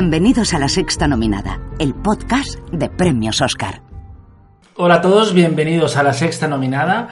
[0.00, 3.82] Bienvenidos a La Sexta Nominada, el podcast de Premios Oscar.
[4.76, 7.08] Hola a todos, bienvenidos a La Sexta Nominada.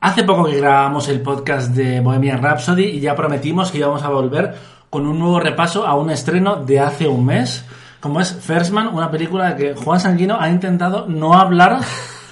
[0.00, 4.08] Hace poco que grabamos el podcast de Bohemian Rhapsody y ya prometimos que íbamos a
[4.10, 4.54] volver
[4.88, 7.64] con un nuevo repaso a un estreno de hace un mes,
[7.98, 11.80] como es First Man, una película de que Juan Sanguino ha intentado no hablar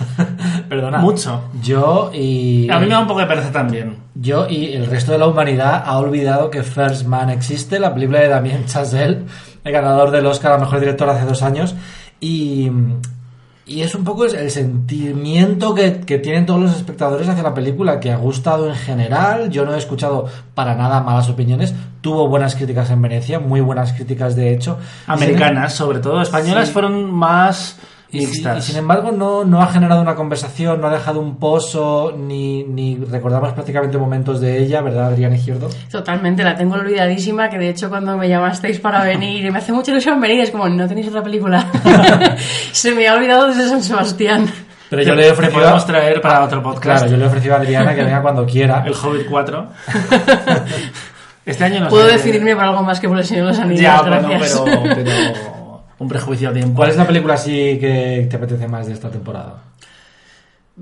[0.68, 0.98] Perdona.
[0.98, 1.50] mucho.
[1.60, 2.70] Yo y.
[2.70, 3.96] A mí me da un poco de pereza también.
[4.14, 8.20] Yo y el resto de la humanidad ha olvidado que First Man existe, la película
[8.20, 9.24] de Damien Chazelle,
[9.64, 11.74] el ganador del Oscar a mejor director hace dos años.
[12.20, 12.70] Y.
[13.66, 18.00] Y es un poco el sentimiento que, que tienen todos los espectadores hacia la película,
[18.00, 19.48] que ha gustado en general.
[19.50, 21.72] Yo no he escuchado para nada malas opiniones.
[22.00, 24.76] Tuvo buenas críticas en Venecia, muy buenas críticas de hecho.
[25.06, 26.20] Americanas, sobre todo.
[26.20, 26.72] Españolas Sí.
[26.72, 27.76] fueron más
[28.12, 28.58] Y, si- mixtas.
[28.58, 32.64] y sin embargo no, no ha generado una conversación, no ha dejado un pozo, ni,
[32.64, 35.68] ni recordamos prácticamente momentos de ella, ¿verdad, Adrián Izquierdo?
[35.90, 39.72] Totalmente, la tengo olvidadísima, que de hecho cuando me llamasteis para venir, y me hace
[39.72, 41.66] mucha ilusión venir, es como, no tenéis otra película.
[42.72, 44.46] Se me ha olvidado desde San Sebastián.
[44.88, 45.60] Pero yo le he ofrecido...
[45.60, 46.82] podemos traer para otro podcast.
[46.82, 48.82] Claro, yo le he ofrecido a Adriana que venga cuando quiera.
[48.84, 49.68] El Hobbit 4.
[51.46, 52.12] este año no Puedo sé.
[52.14, 54.60] decidirme por algo más que por el Señor de los Anillos, Ya, bueno, gracias.
[54.64, 55.10] pero, pero
[56.00, 56.74] un prejuicio a tiempo.
[56.76, 59.54] ¿Cuál es la película así que te apetece más de esta temporada?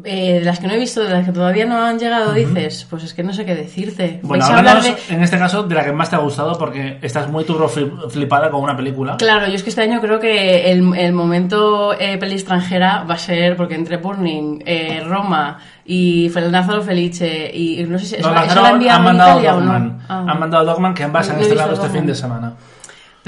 [0.05, 2.87] Eh, de las que no he visto, de las que todavía no han llegado, dices,
[2.89, 4.21] pues es que no sé qué decirte.
[4.23, 5.15] Bueno, hablar háblanos de...
[5.15, 8.09] en este caso de la que más te ha gustado porque estás muy turro fli-
[8.09, 9.17] flipada con una película.
[9.17, 13.15] Claro, yo es que este año creo que el, el momento eh, peli extranjera va
[13.15, 18.21] a ser porque entre Burning, eh, Roma y Lázaro Felice y no sé si No,
[18.21, 19.67] ¿eso- Lázaro ¿eso lo ha enviado han mandado Italia o no?
[19.73, 19.99] Dogman.
[20.09, 20.25] Ah.
[20.29, 21.99] Han mandado Dogman que ambas han No estrenado este Dogman.
[22.03, 22.53] fin de semana.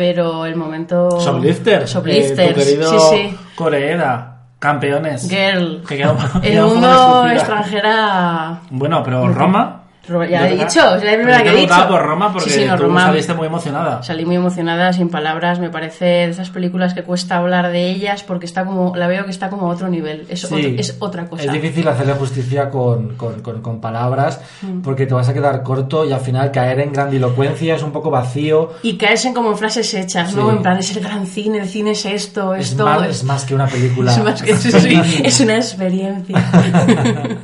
[0.01, 1.21] Pero el momento...
[1.21, 1.85] Shoplifter.
[1.85, 3.37] Shoplifter, eh, tu querido sí, sí.
[3.55, 4.39] Coreeda.
[4.59, 5.29] Campeones.
[5.29, 5.83] Girl.
[5.87, 8.61] Que queda un- el poco mundo extranjera...
[8.71, 9.80] Bueno, pero Roma.
[10.09, 11.87] Ya he dicho, es la primera que he dicho.
[11.89, 13.07] por Roma porque Sí, sí, no, tú Roma.
[13.07, 14.03] saliste muy emocionada.
[14.03, 15.61] Salí muy emocionada, sin palabras.
[15.61, 19.25] Me parece de esas películas que cuesta hablar de ellas porque está como la veo
[19.25, 20.27] que está como a otro nivel.
[20.29, 20.47] Es, Sí.
[20.55, 21.45] otro- es otra cosa.
[21.45, 24.81] Es difícil hacerle justicia con, con- con- con palabras Mm.
[24.81, 28.11] porque te vas a quedar corto y al final caer en grandilocuencia es un poco
[28.11, 28.71] vacío.
[28.83, 30.51] Y caerse en como frases hechas, ¿no?
[30.51, 32.85] En plan, es el gran cine, el cine es esto, Es esto.
[32.85, 34.11] más, es más que una película.
[34.17, 34.51] es más que
[35.25, 36.37] es una experiencia.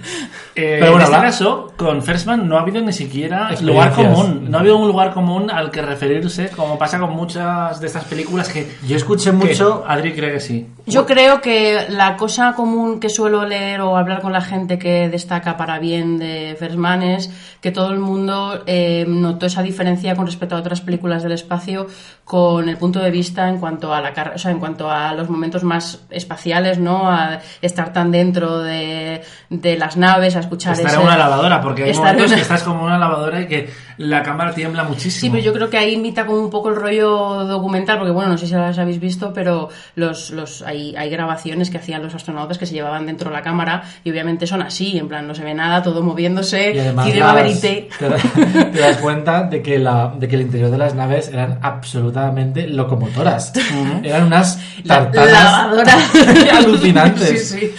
[0.59, 3.51] Eh, Pero bueno, en este habla- caso, con First Man no ha habido ni siquiera
[3.61, 4.47] lugar común.
[4.51, 8.05] No ha habido un lugar común al que referirse, como pasa con muchas de estas
[8.05, 8.67] películas que...
[8.89, 10.67] Yo escuché que mucho Adri cree que sí.
[10.87, 15.11] Yo creo que la cosa común que suelo leer o hablar con la gente que
[15.11, 17.31] destaca para bien de First Man es
[17.61, 21.87] que todo el mundo eh, notó esa diferencia con respecto a otras películas del espacio
[22.27, 25.13] con el punto de vista en cuanto a la car- o sea, en cuanto a
[25.15, 27.09] los momentos más espaciales, ¿no?
[27.09, 31.85] A estar tan dentro de, de las naves, a escuchar Estar ese- una lavadora, porque
[31.85, 35.33] hay momentos una- que estás como una lavadora y que la cámara tiembla Sí, muchísimo.
[35.33, 38.39] pero yo creo que ahí imita como un poco el rollo documental, porque bueno, no
[38.39, 42.59] sé si las habéis visto, pero los, los, hay, hay grabaciones que hacían los astronautas
[42.59, 45.43] que se llevaban dentro de la cámara y obviamente son así, en plan no se
[45.45, 47.89] ve nada, todo moviéndose, Y además las- verité.
[47.99, 51.29] te, da- te das cuenta de que, la, de que el interior de las naves
[51.29, 53.53] eran absolutamente locomotoras.
[54.03, 55.95] Eran unas La- tartanas lavadora.
[56.59, 57.49] alucinantes.
[57.49, 57.73] Sí, sí.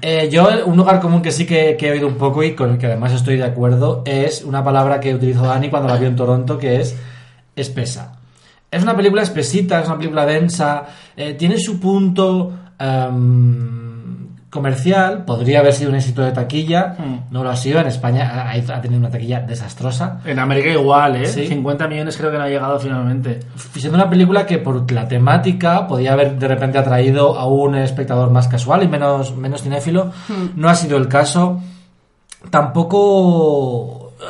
[0.00, 2.72] Eh, yo, un lugar común que sí que, que he oído un poco y con
[2.72, 6.08] el que además estoy de acuerdo es una palabra que utilizó Dani cuando la vio
[6.08, 6.96] en Toronto, que es
[7.56, 8.18] espesa.
[8.70, 10.86] Es una película espesita, es una película densa,
[11.16, 13.87] eh, tiene su punto em,
[14.50, 17.32] comercial, podría haber sido un éxito de taquilla, Mm.
[17.32, 20.20] no lo ha sido, en España ha, ha tenido una taquilla desastrosa.
[20.24, 21.26] En América igual, ¿eh?
[21.26, 21.46] Sí.
[21.46, 23.40] 50 millones creo que no ha llegado finalmente.
[23.74, 28.30] Siendo una película que por la temática podía haber de repente atraído a un espectador
[28.30, 30.12] más casual y menos, menos cinéfilo,
[30.56, 31.60] no ha sido el caso.
[32.50, 32.98] Tampoco...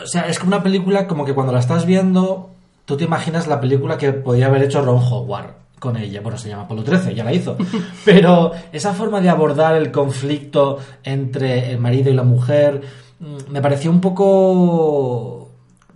[0.02, 2.50] O sea, es que una película como que cuando la estás viendo,
[2.84, 6.20] tú te imaginas la película que podía haber hecho Ron Howard con ella.
[6.20, 7.56] Bueno, se llama Apolo 13, ya la hizo.
[8.04, 12.82] Pero esa forma de abordar el conflicto entre el marido y la mujer
[13.20, 15.48] mm, me pareció un poco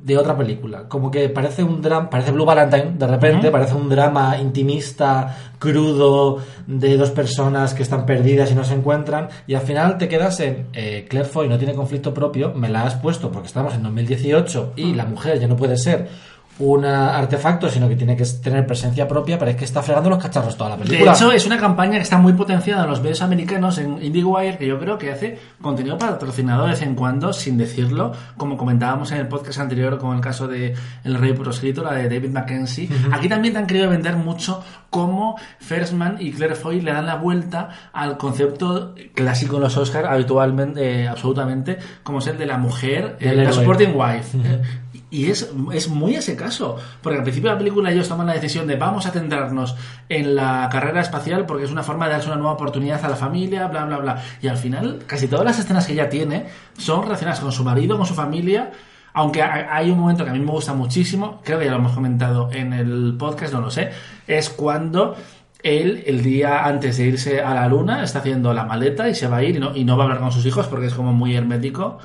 [0.03, 0.89] de otra película.
[0.89, 6.39] Como que parece un drama, parece Blue Valentine, de repente, parece un drama intimista, crudo,
[6.67, 10.41] de dos personas que están perdidas y no se encuentran, y al final te quedas
[10.41, 13.83] en eh, Claire Foy no tiene conflicto propio, me la has puesto porque estamos en
[13.85, 16.09] 2018 y la mujer ya no puede ser
[16.63, 20.23] un artefacto, sino que tiene que tener presencia propia, pero es que está fregando los
[20.23, 21.13] cacharros toda la De película.
[21.13, 24.67] hecho, es una campaña que está muy potenciada en los medios americanos, en IndieWire, que
[24.67, 29.19] yo creo que hace contenido patrocinado de vez en cuando, sin decirlo, como comentábamos en
[29.19, 30.75] el podcast anterior con el caso de
[31.05, 32.89] El Rey Proscrito, la de David Mackenzie.
[33.13, 37.07] Aquí también te han querido vender mucho cómo First Man y Claire Foy le dan
[37.07, 42.47] la vuelta al concepto clásico en los Oscars, habitualmente, eh, absolutamente, como es el de
[42.47, 43.53] la mujer, eh, la héroe.
[43.55, 44.39] supporting wife.
[44.39, 44.63] Eh,
[45.13, 46.77] y es, es muy ese caso.
[47.03, 49.77] Porque al principio de la película ellos toman la decisión de vamos a centrarnos
[50.09, 53.17] en la carrera espacial porque es una forma de darse una nueva oportunidad a la
[53.17, 54.23] familia, bla, bla, bla.
[54.41, 56.47] Y al final, casi todas las escenas que ella tiene
[56.79, 58.73] son relacionadas con su marido, con su familia.
[59.15, 61.77] Aunque ha- hay un momento que a mí me gusta muchísimo, creo que ya lo
[61.77, 63.91] hemos comentado en el podcast, no lo sé,
[64.27, 65.15] es cuando
[65.63, 69.29] él, el día antes de irse a la luna, está haciendo la maleta y se
[69.29, 70.95] va a ir y no, y no va a hablar con sus hijos porque es
[70.95, 71.99] como muy hermético.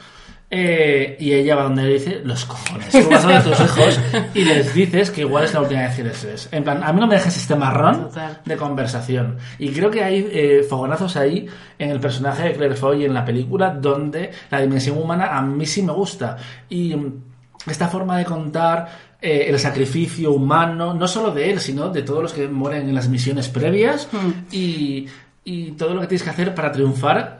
[0.50, 4.00] Eh, y ella va donde le dice, los cojones, tú vas a tus hijos
[4.34, 6.50] y les dices que igual es la última vez que les ves.
[6.54, 8.40] En plan, a mí no me dejes este marrón Total.
[8.46, 9.38] de conversación.
[9.60, 11.48] Y creo que hay eh, fogonazos ahí
[11.78, 15.66] en el personaje de Claire Foy en la película donde la dimensión humana a mí
[15.66, 16.38] sí me gusta.
[16.70, 17.24] Y mm,
[17.68, 18.88] esta forma de contar
[19.22, 22.96] eh, el sacrificio humano, no solo de él, sino de todos los que mueren en
[22.96, 24.08] las misiones previas
[24.50, 25.08] y,
[25.44, 27.40] y todo lo que tienes que hacer para triunfar.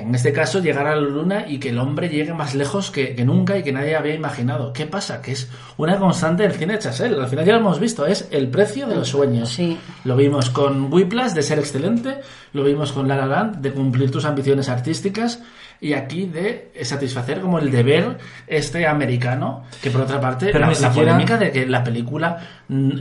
[0.00, 3.14] En este caso, llegar a la luna y que el hombre llegue más lejos que,
[3.14, 4.72] que nunca y que nadie había imaginado.
[4.72, 5.22] ¿Qué pasa?
[5.22, 7.20] Que es una constante del cine de Chazelle.
[7.20, 9.50] Al final ya lo hemos visto, es el precio de los sueños.
[9.50, 9.78] Sí.
[10.04, 12.18] Lo vimos con Whiplash de ser excelente,
[12.52, 15.40] lo vimos con La La Land de cumplir tus ambiciones artísticas
[15.80, 20.66] y aquí de satisfacer como el deber este americano, que por otra parte Pero la,
[20.68, 22.38] ni la siquiera- polémica de que la película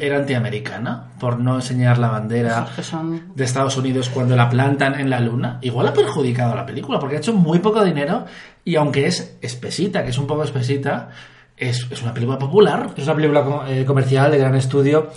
[0.02, 5.00] era antiamericana por no enseñar la bandera Que son- de Estados Unidos cuando la plantan
[5.00, 8.26] en la luna, igual ha perjudicado a la película porque ha hecho muy poco dinero
[8.66, 11.10] y aunque es espesita, que es un poco espesita,
[11.56, 12.90] es, es una película popular.
[12.98, 15.10] Es una película eh, comercial de gran estudio.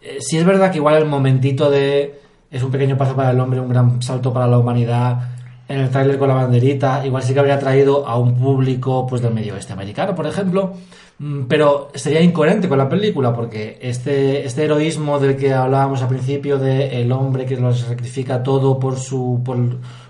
[0.00, 2.20] Eh, sí es verdad que igual el momentito de
[2.50, 5.18] es un pequeño paso para el hombre, un gran salto para la humanidad.
[5.68, 9.20] En el tráiler con la banderita, igual sí que habría traído a un público pues
[9.20, 10.72] del medio oeste americano, por ejemplo.
[11.18, 16.08] Mm, Pero sería incoherente con la película porque este, este heroísmo del que hablábamos al
[16.08, 19.58] principio de el hombre que lo sacrifica todo por su, por,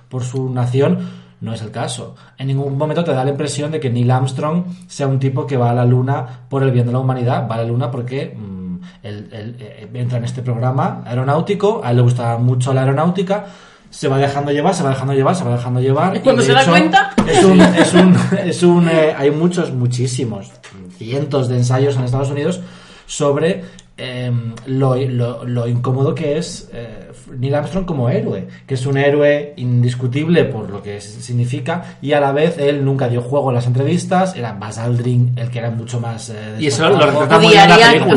[0.08, 0.98] por su nación,
[1.40, 2.14] no es el caso.
[2.36, 5.56] En ningún momento te da la impresión de que Neil Armstrong sea un tipo que
[5.56, 8.34] va a la luna por el bien de la humanidad, va a la luna porque
[8.36, 13.46] mm, él, eh, entra en este programa aeronáutico, a él le gusta mucho la aeronáutica,
[13.90, 16.16] se va dejando llevar, se va dejando llevar, se va dejando llevar.
[16.16, 17.14] ¿Y cuando se da cuenta?
[17.26, 20.50] Es un, es un, es un, eh, hay muchos, muchísimos,
[20.98, 22.60] cientos de ensayos en Estados Unidos
[23.06, 23.64] sobre
[23.98, 24.30] eh,
[24.66, 29.52] lo, lo- lo incómodo que es eh, Neil Armstrong como héroe, que es un héroe
[29.56, 33.66] indiscutible por lo que significa y a la vez él nunca dio juego en las
[33.66, 36.30] entrevistas, era Buzz Aldrin el que era mucho más...
[36.30, 37.68] eh, Y eso lo retrata muy bien en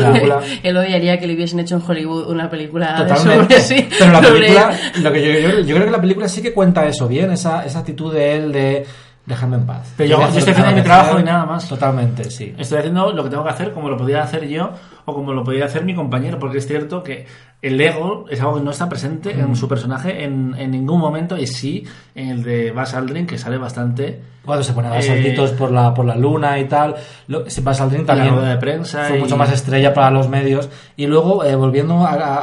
[0.02, 0.40] la película.
[0.64, 3.60] él odiaría que le hubiesen hecho en Hollywood una película de Totalmente.
[3.62, 6.42] sobre sí, Pero la película, lo que yo, yo- yo creo que la película sí
[6.42, 8.86] que cuenta eso bien, esa, esa actitud de él de
[9.26, 9.94] déjame en paz.
[9.98, 11.22] Pero yo- yo estoy haciendo mi trabajo hacer.
[11.22, 11.68] y nada más.
[11.70, 12.54] Totalmente, sí.
[12.58, 14.72] Estoy haciendo lo que tengo que hacer como lo podía hacer yo
[15.06, 17.26] o como lo podía hacer mi compañero, porque es cierto que
[17.62, 21.38] el ego es algo que no está presente en su personaje en, en ningún momento
[21.38, 21.84] y sí
[22.16, 25.52] en el de Buzz Aldrin, que sale bastante Cuando se pone a dar Eh, saltitos
[25.52, 26.96] por la, por la luna y tal.
[27.28, 30.68] Lo, Buzz Aldrin también rueda de prensa fue y- mucho más estrella para los medios.
[30.98, 32.38] Y luego, eh, volviendo a- a-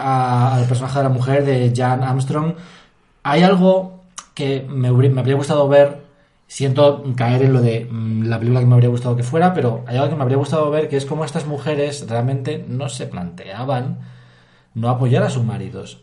[0.53, 2.55] a- al personaje de la mujer, de Jan Armstrong,
[3.25, 3.99] hay algo
[4.35, 6.07] que me, me habría gustado ver.
[6.51, 9.85] Siento caer en lo de mm, la película que me habría gustado que fuera, pero
[9.87, 13.07] hay algo que me habría gustado ver que es cómo estas mujeres realmente no se
[13.07, 13.99] planteaban
[14.75, 16.01] no apoyar a sus maridos.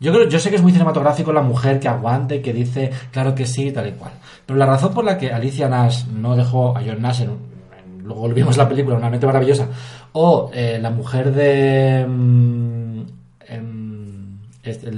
[0.00, 3.34] Yo creo, yo sé que es muy cinematográfico la mujer que aguante, que dice, claro
[3.34, 4.12] que sí, tal y cual.
[4.46, 8.04] Pero la razón por la que Alicia Nash no dejó a John Nash en, en-
[8.04, 9.66] luego vimos la película, una mente maravillosa,
[10.12, 13.00] o eh, la mujer de mm,
[13.48, 14.40] en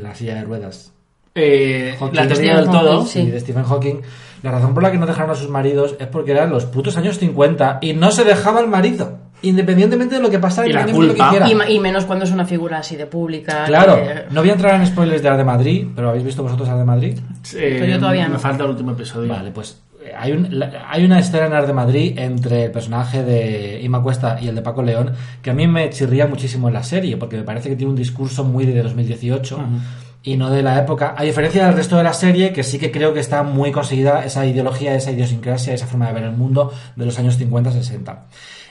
[0.02, 0.92] la silla de ruedas,
[1.34, 2.16] eh, Hawking.
[2.16, 3.06] la teoría del todo.
[3.06, 4.00] Sí, de Stephen Hawking,
[4.42, 6.96] la razón por la que no dejaron a sus maridos es porque eran los putos
[6.96, 10.84] años 50 y no se dejaba el marido, independientemente de lo que pasara, Y la
[10.86, 11.48] de lo que culpa.
[11.68, 13.64] Y, y menos cuando es una figura así de pública.
[13.66, 16.42] Claro, que- no voy a entrar en spoilers de Ar de Madrid, pero ¿habéis visto
[16.42, 17.18] vosotros Ar de Madrid?
[17.54, 18.38] Eh, Pero yo todavía me no.
[18.38, 19.28] falta el último episodio.
[19.30, 22.70] Vale, pues eh, hay, un- la- hay una escena en Ar de Madrid entre el
[22.70, 26.68] personaje de Ima Cuesta y el de Paco León que a mí me chirría muchísimo
[26.68, 29.58] en la serie, porque me parece que tiene un discurso muy de 2018
[30.22, 31.14] y no de la época.
[31.16, 34.24] A diferencia del resto de la serie, que sí que creo que está muy conseguida
[34.24, 38.18] esa ideología, esa idiosincrasia, esa forma de ver el mundo de los años 50-60.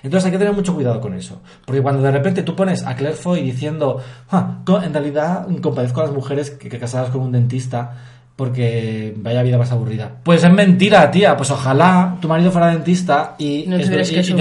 [0.04, 1.42] Entonces hay que tener mucho cuidado con eso.
[1.66, 4.00] Porque cuando de repente tú pones a Claire Foy diciendo,
[4.32, 7.94] "Ah, en realidad compadezco a las mujeres que, que casadas con un dentista
[8.36, 10.10] porque vaya vida más aburrida.
[10.24, 11.36] Pues es mentira, tía.
[11.36, 13.86] Pues ojalá tu marido fuera dentista y No y- que
[14.22, 14.34] y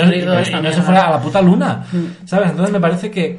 [0.49, 1.85] y- no se fuera a la puta luna.
[2.25, 2.51] ¿Sabes?
[2.51, 3.37] Entonces me parece que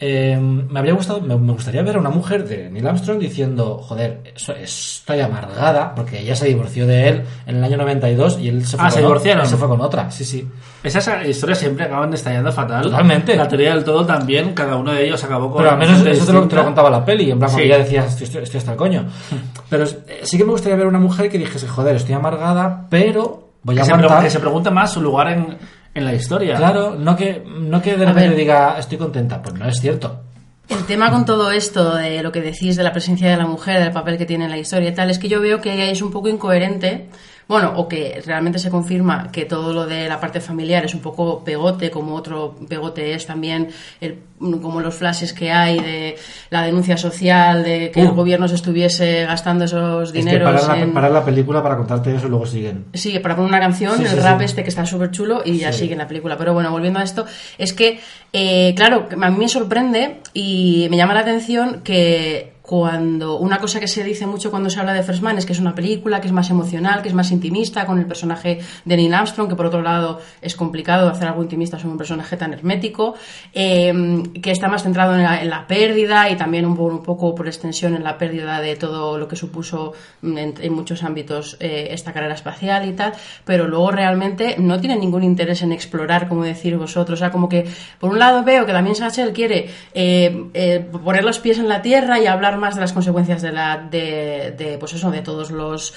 [0.00, 3.78] eh, me habría gustado, me, me gustaría ver a una mujer de Neil Armstrong diciendo,
[3.78, 8.48] joder, eso- estoy amargada, porque ella se divorció de él en el año 92 y
[8.48, 9.46] él se fue, Ah, con, ¿se divorciaron?
[9.46, 10.10] se fue con otra.
[10.10, 10.46] Sí, sí.
[10.82, 12.82] Esas historias siempre acaban estallando fatal.
[12.82, 13.36] Totalmente.
[13.36, 15.58] La teoría del todo también, cada uno de ellos acabó con.
[15.62, 16.64] Pero al menos eso te lo, te lo distinta.
[16.64, 17.62] contaba la peli, en plan, Sí.
[17.62, 19.04] ella decía, estoy, estoy- estoy hasta el coño.
[19.70, 23.48] Pero eh, sí que me gustaría ver una mujer que dijese, joder, estoy amargada, pero
[23.62, 25.56] voy a que se, que se pregunte más su lugar en,
[25.94, 26.56] en la historia.
[26.56, 28.38] Claro, no que, no que de repente ver.
[28.38, 30.20] diga estoy contenta, pues no es cierto.
[30.68, 33.82] El tema con todo esto, de lo que decís de la presencia de la mujer,
[33.82, 36.00] del papel que tiene en la historia y tal, es que yo veo que es
[36.00, 37.08] un poco incoherente.
[37.46, 41.00] Bueno, o que realmente se confirma que todo lo de la parte familiar es un
[41.00, 43.68] poco pegote, como otro pegote es también
[44.00, 46.16] el, como los flashes que hay de
[46.50, 48.06] la denuncia social, de que Uh.
[48.08, 50.92] el gobierno se estuviese gastando esos Es que dineros parar la, en...
[50.94, 52.86] parar la película para contarte eso y luego siguen.
[52.94, 54.44] Sí, para poner una canción, Sí, el sí, rap sí.
[54.46, 56.38] este que está súper chulo y ya sigue en la película.
[56.38, 57.26] Pero bueno, volviendo a esto,
[57.58, 58.00] es que,
[58.32, 63.78] eh, claro, a mí me sorprende y me llama la atención que cuando una cosa
[63.78, 66.22] que se dice mucho cuando se habla de First Man es que es una película
[66.22, 69.54] que es más emocional, que es más intimista con el personaje de Neil Armstrong, que
[69.54, 73.16] por otro lado es complicado hacer algo intimista sobre un personaje tan hermético,
[73.52, 73.92] eh,
[74.40, 77.94] que está más centrado en la, pérdida y también un, po- un poco por extensión
[77.94, 79.92] en la pérdida de todo lo que supuso
[80.22, 83.12] en, en muchos ámbitos eh, esta carrera espacial y tal,
[83.44, 87.46] pero luego realmente no tiene ningún interés en explorar, como decir vosotros, o sea, como
[87.50, 87.66] que
[88.00, 91.82] por un lado veo que también Satchel quiere eh, eh, poner los pies en la
[91.82, 95.50] tierra y hablar más de las consecuencias de la de, de, pues eso de todos
[95.50, 95.94] los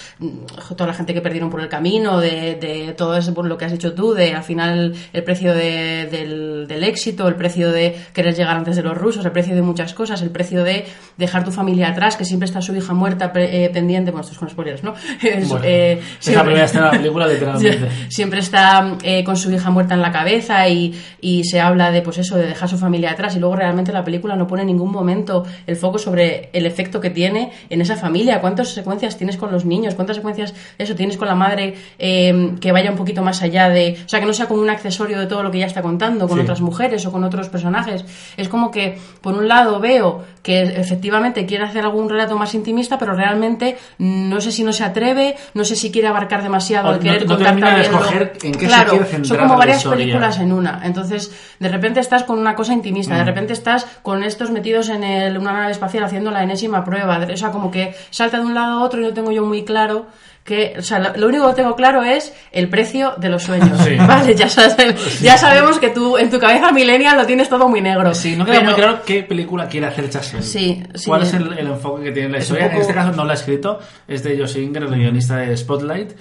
[0.76, 3.66] toda la gente que perdieron por el camino de, de todo eso por lo que
[3.66, 7.96] has dicho tú de al final el precio de- del, del éxito el precio de
[8.14, 10.86] querer llegar antes de los rusos el precio de muchas cosas el precio de
[11.18, 14.40] dejar tu familia atrás que siempre está su hija muerta eh, pendiente bueno esto es
[14.40, 17.90] con spoilers no Es, Bueno, eh, es la primera escena de la película, literalmente.
[18.10, 22.02] siempre está eh, con su hija muerta en la cabeza y, y se habla de
[22.02, 24.68] pues eso de dejar su familia atrás y luego realmente la película no pone en
[24.68, 28.42] ningún momento el foco sobre el efecto que tiene en esa familia.
[28.42, 32.72] Cuántas secuencias tienes con los niños cuántas secuencias eso tienes con la madre eh, que
[32.72, 35.28] vaya un poquito más allá de o sea que no sea como un accesorio de
[35.28, 36.44] todo lo que ya está contando con Sí.
[36.44, 38.06] otras mujeres o con otros personajes
[38.38, 42.98] es como que por un lado veo que efectivamente quiere hacer algún relato más intimista
[42.98, 46.92] pero realmente no sé si no se atreve no sé si quiere abarcar demasiado O
[46.92, 49.38] al no- querer no contar termina de también lo- escoger en qué se claro, son
[49.38, 50.82] como la varias películas en una.
[50.84, 53.18] Entonces de repente estás con una cosa intimista Mm.
[53.18, 57.20] de repente estás con estos metidos en el- una nave espacial haciendo la enésima prueba
[57.32, 59.64] o sea como que salta de un lado a otro y no tengo yo muy
[59.66, 60.08] claro
[60.44, 63.78] que, o sea, lo, único que tengo claro es el precio de los sueños.
[63.84, 63.96] Sí.
[63.98, 67.82] Vale, ya, sabes- ya sabemos que tú en tu cabeza millennial lo tienes todo muy
[67.82, 68.16] negro.
[68.16, 70.42] Sí, no queda Pero- muy claro qué película quiere hacer Chasel.
[70.42, 71.06] Sí, sí.
[71.10, 72.68] ¿Cuál es el, el enfoque que tiene la Es historia?
[72.68, 75.58] En poco- este caso no lo ha escrito, es de Josh Singer, el guionista de
[75.58, 76.12] Spotlight,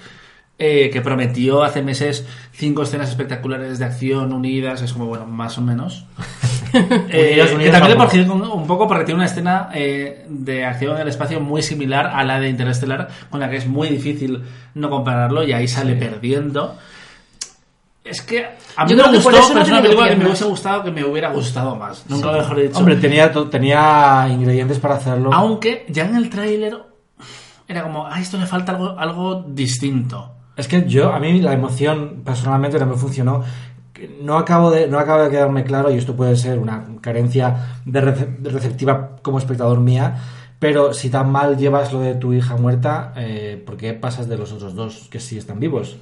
[0.59, 5.57] eh, que prometió hace meses cinco escenas espectaculares de acción unidas, es como, bueno, más
[5.57, 6.05] o menos.
[6.73, 8.13] Eh, Unidas, que también le vamos.
[8.13, 11.61] parece un, un poco porque tiene una escena eh, de acción en el espacio muy
[11.61, 14.43] similar a la de Interestelar, con la que es muy difícil
[14.73, 16.75] no compararlo y ahí sale perdiendo.
[18.03, 18.45] Es que
[18.75, 20.91] a mí Yo me gustó, pero no es una película que me hubiese gustado que
[20.91, 22.05] me hubiera gustado más.
[22.07, 22.77] Nunca lo mejor dicho.
[22.77, 25.31] Hombre, tenía, tenía ingredientes para hacerlo.
[25.33, 26.77] Aunque ya en el tráiler
[27.67, 30.31] era como, a esto le falta algo, algo distinto.
[30.55, 33.43] Es que yo, a mí la emoción personalmente no me funcionó.
[34.21, 38.01] No acabo de, no acaba de quedarme claro, y esto puede ser una carencia de,
[38.01, 40.15] rece- de receptiva como espectador mía,
[40.59, 44.37] pero si tan mal llevas lo de tu hija muerta, eh, ¿por qué pasas de
[44.37, 45.97] los otros dos que sí están vivos?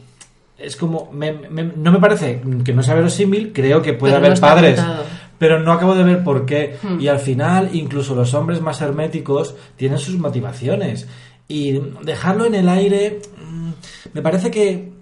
[0.58, 4.26] Es como, me- me- no me parece que no sea verosímil, creo que puede Pero
[4.26, 4.80] haber padres,
[5.38, 6.78] pero no acabo de ver por qué.
[6.82, 7.00] Hmm.
[7.02, 11.08] Y al final, incluso los hombres más herméticos tienen sus motivaciones.
[11.50, 13.70] Y dejarlo en el aire, mm,
[14.14, 14.95] me parece que.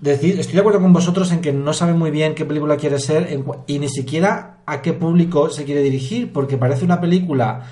[0.00, 2.98] Decir, estoy de acuerdo con vosotros en que no sabe muy bien qué película quiere
[2.98, 7.62] ser en y ni siquiera a qué público se quiere dirigir, porque parece una película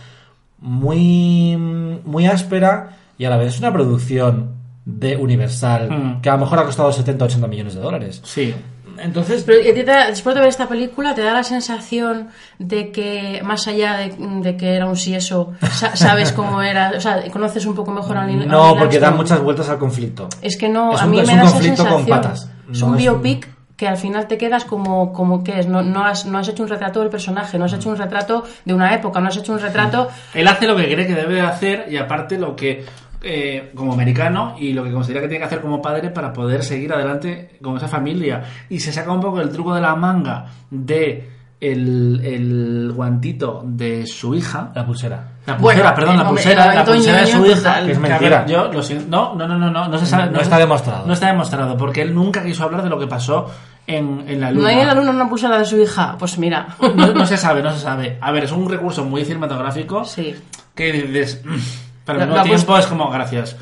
[0.59, 1.57] muy,
[2.05, 4.53] muy áspera y a la vez es una producción
[4.85, 6.21] de Universal Mm.
[6.23, 8.21] que a lo mejor ha costado 70 80 millones de dólares.
[8.25, 8.55] Sí.
[9.03, 11.43] Entonces, Pero ¿y a ti te da- después de ver esta película, ¿te da la
[11.43, 12.29] sensación
[12.59, 16.93] de que, más allá de, de que era un sí eso, sa- sabes cómo era?
[16.97, 19.79] O sea, conoces un poco mejor a Neil- a no, porque da muchas vueltas al
[19.79, 20.29] conflicto.
[20.41, 22.21] Es que no, Es a mí es me un da esa conflicto con sensación.
[22.23, 22.51] patas.
[22.71, 26.05] Es un es biopic que al final te quedas como, como que es, no, no,
[26.05, 28.95] has, no has hecho un retrato del personaje, no has hecho un retrato de una
[28.95, 30.09] época, no has hecho un retrato...
[30.35, 32.85] Él hace lo que cree que debe de hacer y aparte lo que,
[33.23, 36.63] eh, como americano, y lo que considera que tiene que hacer como padre para poder
[36.65, 38.43] seguir adelante con esa familia.
[38.69, 44.05] Y se saca un poco el truco de la manga de el, el guantito de
[44.07, 44.73] su hija.
[44.75, 45.29] La pulsera.
[45.47, 47.55] La pulsera, Bueno, perdón, la pulsera, la pulsera de su hija.
[47.57, 47.87] total.
[47.87, 48.47] Que es mentira.
[48.47, 49.07] yo lo siento.
[49.09, 50.31] No, no, no, no, no, no se sabe.
[50.33, 51.07] No está demostrado.
[51.07, 53.49] No está demostrado, porque él nunca quiso hablar de lo que pasó
[53.87, 54.63] en, en la luna.
[54.63, 56.17] ¿No hay en la luna una pulsera de su hija?
[56.19, 56.67] Pues mira.
[56.97, 58.19] No, no se sabe, no se sabe.
[58.21, 60.35] A ver, es un recurso muy cinematográfico Sí.
[60.75, 61.57] que dices, "Mm",
[62.05, 63.57] pero al mismo tiempo es como, gracias.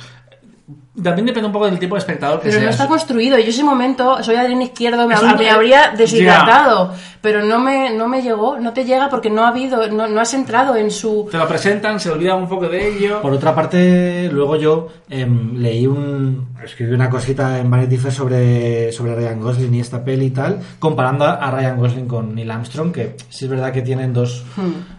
[1.02, 2.74] También depende un poco del tipo de espectador que Pero no seas.
[2.74, 3.38] está construido.
[3.38, 6.92] Yo ese momento soy Adrián Izquierdo, me, un- me habría deshidratado.
[7.22, 10.20] Pero no me, no me llegó, no te llega porque no ha habido, no, no
[10.22, 11.28] has entrado en su...
[11.30, 13.20] Te lo presentan, se olvidan un poco de ello.
[13.20, 16.48] Por otra parte, luego yo em, leí un.
[16.64, 20.60] escribí una cosita en Vanity Fair sobre, sobre Ryan Gosling y esta peli y tal,
[20.78, 24.42] comparando a, Ryan Gosling con Neil Armstrong, que sí es verdad que tienen dos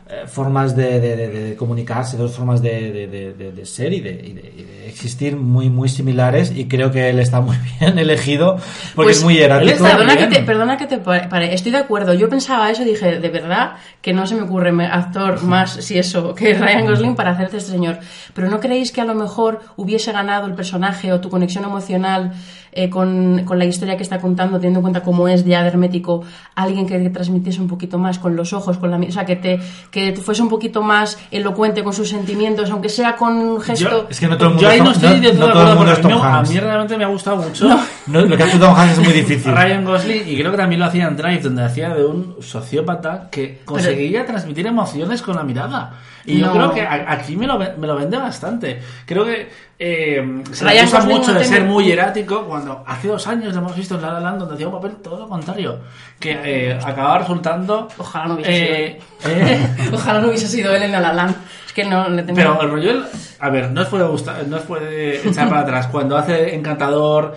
[0.08, 3.94] eh, formas de, de- de- de comunicarse, dos formas de, de- de- de- de ser
[3.94, 7.42] y de, y de- y de existir muy, muy similares, y creo que él está
[7.42, 8.56] muy bien elegido,
[8.96, 9.84] porque Pues, es muy erático.
[9.84, 12.14] Perdona que, te, perdona que te pare, estoy de acuerdo.
[12.14, 15.98] Yo pensaba eso y dije, de verdad, que no se me ocurre actor más, si
[15.98, 18.00] eso, que Ryan Gosling para hacerte este señor.
[18.34, 22.34] Pero ¿no creéis que a lo mejor hubiese ganado el personaje o tu conexión emocional
[22.72, 25.68] eh, con, con la historia que está contando, teniendo en cuenta cómo es ya de
[25.70, 26.24] hermético,
[26.56, 29.36] alguien que te transmitiese un poquito más con los ojos, con la o sea, que
[29.36, 29.60] te,
[29.90, 33.90] que fuese un poquito más elocuente con sus sentimientos, aunque sea con un gesto...
[33.90, 35.34] Yo, Es que no todo el mundo yo ahí es no estoy no- de todo
[35.34, 37.68] no todo el acuerdo, mundo porque es a mí, realmente me ha gustado mucho.
[38.08, 39.52] No, lo que ha hecho Tom Hanks es muy difícil.
[39.54, 43.28] Ryan Gosling, y creo que también lo hacía en Drive, donde hacía de un sociópata
[43.32, 45.94] que conseguía transmitir emociones con la mirada.
[46.26, 48.82] Y yo creo que aquí me lo, me lo vende bastante.
[49.06, 49.50] Creo que
[49.80, 53.76] eh, se le acusa mucho de ser muy erático, cuando hace dos años lo hemos
[53.76, 55.80] visto en La La Land, donde hacía un papel todo lo contrario.
[56.20, 57.88] Que eh, acababa resultando...
[57.98, 61.36] Ojalá no hubiese eh, eh, Ojalá no hubiese sido él en La La Land.
[61.66, 62.24] Es que no le.
[62.24, 63.06] Pero el rollo, el-
[63.40, 65.88] a ver, no os puede gustar, no os puede echar para atrás.
[65.88, 67.34] Cuando hace encantador,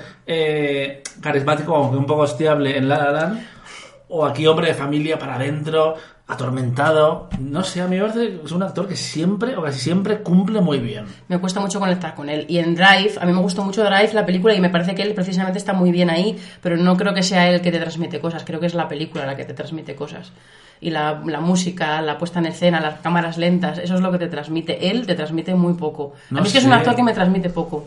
[1.22, 3.46] carismático, aunque un poco hostiable en La La Land,
[4.08, 5.94] o aquí hombre de familia para adentro,
[6.26, 7.28] atormentado.
[7.38, 10.22] No sé, a mí me parece que es un actor que siempre, o casi siempre,
[10.22, 11.04] cumple muy bien.
[11.28, 12.46] Me cuesta mucho conectar con él.
[12.48, 15.02] Y en Drive, a mí me gustó mucho Drive, la película, y me parece que
[15.02, 18.20] él precisamente está muy bien ahí, pero no creo que sea él que te transmite
[18.20, 20.32] cosas, creo que es la película la que te transmite cosas.
[20.80, 24.18] Y la, la música, la puesta en escena, las cámaras lentas, eso es lo que
[24.18, 24.90] te transmite.
[24.90, 26.12] Él te transmite muy poco.
[26.30, 27.86] No a mí es que es un actor que me transmite poco.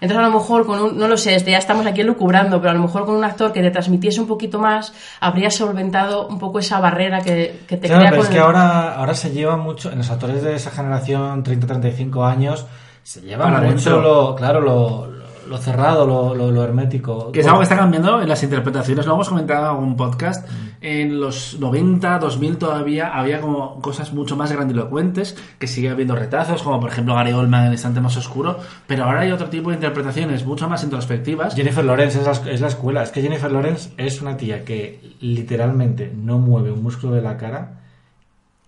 [0.00, 2.70] Entonces a lo mejor con un, no lo sé, este, ya estamos aquí lucubrando, pero
[2.70, 6.38] a lo mejor con un actor que te transmitiese un poquito más, habría solventado un
[6.38, 9.14] poco esa barrera que, que te Claro, crea pero con es que el- ahora, ahora
[9.14, 12.66] se lleva mucho, en los actores de esa generación, 30-35 años,
[13.02, 15.06] se lleva mucho lo, claro, lo-
[15.48, 17.32] lo cerrado, lo, lo, lo hermético.
[17.32, 19.06] Que es algo que está cambiando en las interpretaciones.
[19.06, 20.48] Lo hemos comentado en algún podcast.
[20.80, 26.62] En los 90, 2000 todavía había como cosas mucho más grandilocuentes, que sigue habiendo retazos,
[26.62, 28.58] como por ejemplo Gary Oldman en el instante más oscuro.
[28.86, 31.54] Pero ahora hay otro tipo de interpretaciones mucho más introspectivas.
[31.54, 33.02] Jennifer Lawrence es la, es la escuela.
[33.02, 37.36] Es que Jennifer Lawrence es una tía que literalmente no mueve un músculo de la
[37.36, 37.85] cara.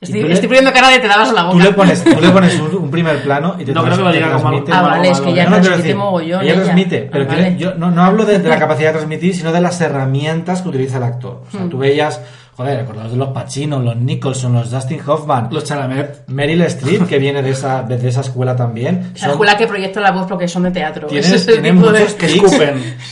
[0.01, 1.57] Estoy, le- estoy poniendo cara de te dabas la boca.
[1.59, 4.03] Tú le pones, tú le pones un, un primer plano y te No creo que
[4.05, 6.43] lo te diga como transmite- algo- Ah, vale, es que ya No, transmite decir, mogollón.
[6.45, 7.57] Ella transmite, pero Ah, que vale.
[7.59, 10.69] yo no, no hablo de, de la capacidad de transmitir, sino de las herramientas que
[10.69, 11.43] utiliza el actor.
[11.49, 11.69] O sea, Hmm.
[11.71, 12.21] tú veías,
[12.59, 16.25] joder, acordaos de los Pacino, los Nicholson, los Dustin Hoffman, Los Chalamet.
[16.27, 19.12] Meryl Streep, que viene de esa, de, de esa escuela también.
[19.14, 21.07] La son- escuela que proyecta la voz porque son de teatro.
[21.07, 22.59] tienen, Ese es el tienen tipo de- muchos que tics,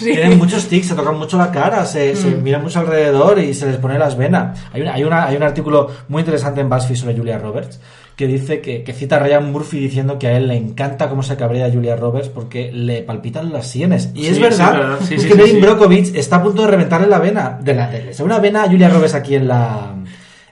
[0.00, 3.66] tienen muchos tics, se tocan mucho la cara, se, se miran mucho alrededor y se
[3.66, 4.58] les pone las venas.
[4.72, 7.80] Hay, una, hay, una, hay un artículo muy interesante en BuzzFeed sobre Julia Roberts
[8.16, 11.22] que dice que, que cita a Ryan Murphy diciendo que a él le encanta cómo
[11.22, 14.10] se cabrea Julia Roberts porque le palpitan las sienes.
[14.14, 14.98] Y Sí, es verdad, es verdad.
[15.02, 15.60] Sí, es sí, que sí, Erin sí.
[15.60, 17.58] Brockovich está a punto de reventarle la vena.
[17.60, 19.94] De la, de, una vena a Julia Roberts aquí en la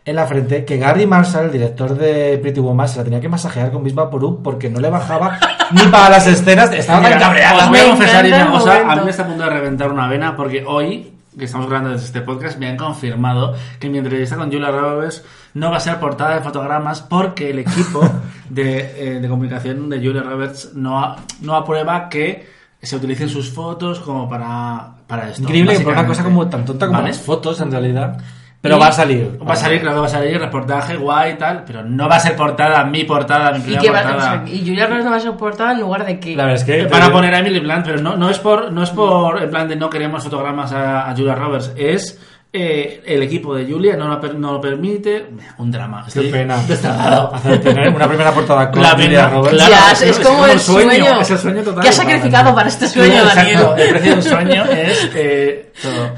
[0.07, 3.29] en la frente que Gary Marshall, el director de Pretty Woman, se la tenía que
[3.31, 5.39] masajear con Bisma Porú porque no le bajaba
[5.71, 6.71] ni para las escenas.
[6.71, 7.65] Estaba tan cabreada.
[7.65, 8.93] os voy a confesar una cosa.
[8.93, 11.91] A mí me está a punto de reventar una vena porque hoy, que estamos grabando
[11.91, 15.81] desde este podcast, me han confirmado que mi entrevista con Julia Roberts no va a
[15.81, 18.01] ser portada de fotogramas porque el equipo
[18.49, 24.01] de, eh, de comunicación de Julia Roberts no, no aprueba que se utilicen sus fotos
[24.01, 25.43] como para, para esto.
[25.43, 27.11] Increíble por una cosa como tan tonta como ¿Vale?
[27.11, 28.19] las fotos en realidad.
[28.65, 29.39] Pero Y va a salir.
[29.47, 32.17] Va a salir, claro que va a salir, reportaje guay y tal, pero no va
[32.17, 34.43] a ser portada, mi portada, mi Y, primera va- portada.
[34.43, 36.35] o sea, y Julia Roberts no va a ser portada en lugar de que.
[36.35, 36.87] La verdad es que.
[36.87, 39.51] Van a poner a Emily Blunt, pero no, no es por no es por en
[39.51, 42.19] plan de no queremos fotogramas a, a Julia Roberts, es
[42.57, 45.27] eh, el equipo de Julia no lo, per- no lo permite.
[45.59, 46.03] Un drama.
[46.05, 46.57] Qué Estoy pena.
[47.63, 49.57] tener una primera portada con La Julia Roberts.
[49.57, 49.73] claro.
[49.75, 51.21] Ya, es- es, como, como el sueño, sueño.
[51.21, 51.83] es el sueño total.
[51.83, 53.61] ¿Qué has sacrificado para este sueño, Exacto, Daniel?
[53.79, 56.11] el precio de un sueño es eh, todo.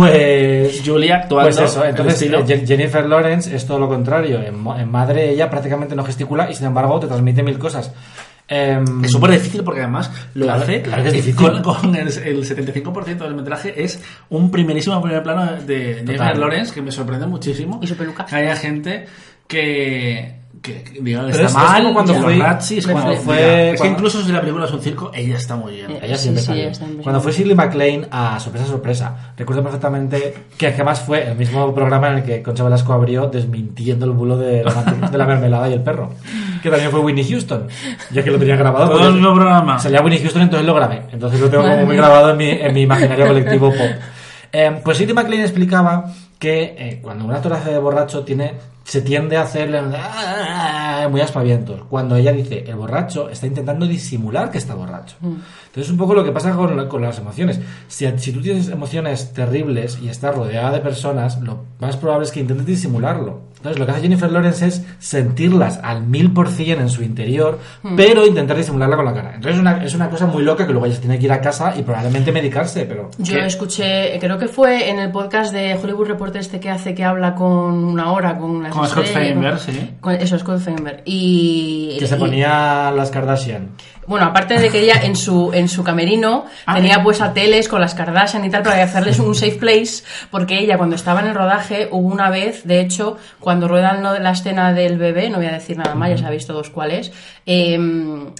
[0.00, 0.82] Pues.
[0.84, 1.48] Julia actuando.
[1.50, 4.40] Pues eso, entonces eh, Je- Jennifer Lawrence es todo lo contrario.
[4.42, 7.92] En, en madre ella prácticamente no gesticula y sin embargo te transmite mil cosas.
[8.46, 11.36] Em, Es súper difícil porque además lo Claro, hace claro que es difícil.
[11.36, 16.36] con, con el, el 75% del metraje es un primerísimo primer plano de Jennifer.
[16.36, 18.26] Lawrence que me sorprende muchísimo Y su peluca.
[18.26, 19.06] que haya gente
[19.48, 23.26] que que, que diga que Pero está es- es mal, como cuando fue- cuando Es
[23.26, 25.90] que cuando- incluso si la película es un circo, ella está muy bien.
[25.90, 26.68] Eh, Ella Sí, siempre sí, salió.
[26.68, 26.86] está.
[27.02, 32.08] Cuando fue Shirley MacLaine a Sorpresa Sorpresa, recuerdo perfectamente que además fue el mismo programa
[32.08, 34.72] en el que Concha Velasco abrió desmintiendo el bulo de la,
[35.10, 36.10] de la mermelada y el perro.
[36.62, 37.66] Que también fue Whitney Houston.
[38.10, 38.88] Ya que lo tenía grabado.
[38.90, 39.78] Todo el mismo programa.
[39.78, 41.02] Salía Whitney Houston, entonces lo grabé.
[41.12, 42.04] Entonces lo tengo Madre como muy mía.
[42.06, 43.86] grabado en mi, en mi imaginario colectivo pop.
[44.52, 48.52] Eh, pues Shirley MacLaine explicaba que eh, cuando un actor hace de borracho tiene
[48.84, 49.80] se tiende a hacerle
[50.28, 51.80] "Ah", muy aspavientos.
[51.88, 55.16] Cuando ella dice el borracho está intentando disimular que está borracho.
[55.22, 57.60] Entonces, un poco lo que pasa con, la- con las emociones.
[57.88, 62.32] Si, si tú tienes emociones terribles y estás rodeada de personas, lo más probable es
[62.32, 63.40] que intentes disimularlo.
[63.56, 67.58] Entonces, lo que hace Jennifer Lawrence es sentirlas al mil por cien en su interior,
[67.96, 69.28] pero intentar disimularla con la cara.
[69.34, 71.32] Entonces, es una, es una cosa muy loca que luego ella se tiene que ir
[71.32, 73.10] a casa y probablemente medicarse, pero.
[73.18, 73.46] Yo ¿Qué?
[73.46, 77.34] escuché, creo que fue en el podcast de Hollywood Reporter este que hace que habla
[77.34, 79.90] con una hora con las Con Scott Feinberg, sí.
[80.00, 81.02] con- eso, Scott Feinberg.
[81.04, 83.70] Y, Que se y- ponía las Kardashian.
[84.06, 87.00] Bueno, aparte de que ella en su, en su camerino Ah, tenía eh.
[87.02, 90.76] pues a teles con las Kardashian y tal para hacerles un safe place, porque ella
[90.76, 94.32] cuando estaba en el rodaje hubo una vez, de hecho, cuando ruedan lo de la
[94.32, 97.12] escena del bebé, no voy a decir nada más, ya sabéis todos cuál es,
[97.46, 97.78] eh,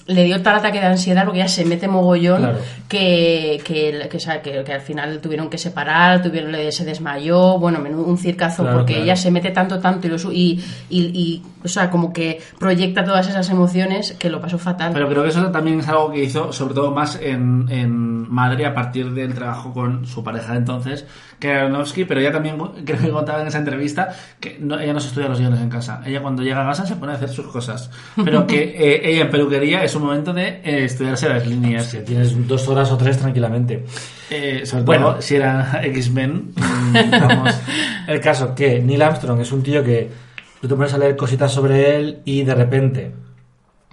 [0.06, 2.58] le dio tal ataque de ansiedad porque ella se mete mogollón Claro.
[2.88, 7.58] que, que, que, o sea, que- que al final tuvieron que separar, tuvieron, se desmayó,
[7.58, 9.04] bueno, menudo un circazo Claro, porque claro.
[9.04, 13.28] ella se mete tanto, tanto y, lo y, y, o sea, como que proyecta todas
[13.28, 14.92] esas emociones que lo pasó fatal.
[14.94, 18.64] Pero creo que eso también es algo que hizo, sobre todo más en, en Madre,
[18.66, 21.06] a partir del trabajo con su pareja de entonces,
[21.44, 24.08] que Aronofsky, pero ella también, creo que contaba en esa entrevista,
[24.40, 26.00] que no- ella no se estudia los guiones en casa.
[26.06, 27.90] Ella cuando llega a casa se pone a hacer sus cosas.
[28.24, 31.96] Pero que eh, ella en peluquería es un momento de eh, estudiarse las líneas.
[32.06, 33.84] Tienes dos horas o tres tranquilamente.
[34.30, 35.10] Eh, sobre Bueno.
[35.12, 36.52] todo si era X-Men.
[38.08, 40.10] El caso que Neil Armstrong es un tío que
[40.60, 43.12] tú te pones a leer cositas sobre él y de repente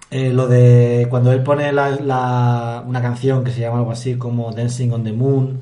[0.10, 4.16] eh, lo de cuando él pone la, la- una canción que se llama algo así
[4.16, 5.62] como Dancing on the Moon,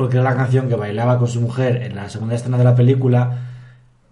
[0.00, 2.74] porque era la canción que bailaba con su mujer en la segunda escena de la
[2.74, 3.36] película,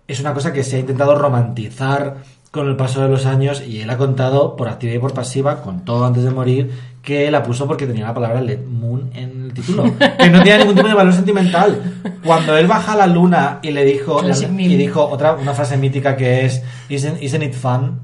[0.06, 2.16] es una cosa que se ha intentado romantizar
[2.50, 5.62] con el paso de los años y él ha contado por activa y por pasiva,
[5.62, 6.70] con todo antes de morir,
[7.02, 9.84] que la puso porque tenía la palabra Let Moon en el título,
[10.18, 11.80] que no tenía ningún tipo de valor sentimental.
[12.22, 16.18] Cuando él baja a la luna y le dijo, y dijo otra una frase mítica
[16.18, 18.00] que es Isn't, isn't it fun?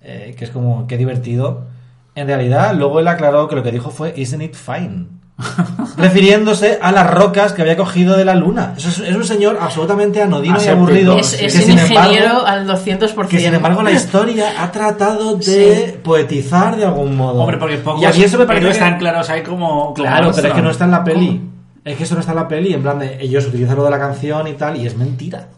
[0.00, 1.66] Eh, que es como qué divertido.
[2.14, 5.25] En realidad, luego él aclaró que lo que dijo fue Isn't it fine?
[5.96, 8.74] refiriéndose a las rocas que había cogido de la luna.
[8.76, 11.18] Eso es, es un señor absolutamente anodino y aburrido.
[11.18, 13.26] Es, es que, un sin embargo, ingeniero al 200%.
[13.28, 17.40] que sin embargo la historia ha tratado de poetizar de algún modo.
[17.42, 19.68] Hombre, porque pocos y a mí eso me parece que- tan claros hay como...
[19.68, 21.40] como Claro, pero es que no está en la peli.
[21.84, 22.74] Es que eso no está en la peli.
[22.74, 25.48] En plan de ellos utilizan lo de la canción y tal, y es mentira.